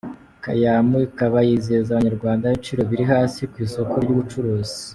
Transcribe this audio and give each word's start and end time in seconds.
Kaymu 0.43 0.95
ikaba 1.07 1.37
yizeza 1.47 1.89
abanyarwanda 1.91 2.45
ibiciro 2.47 2.81
biri 2.89 3.03
hasi 3.11 3.41
ku 3.51 3.57
isoko 3.65 3.93
ry'ubucuruzi. 4.03 4.75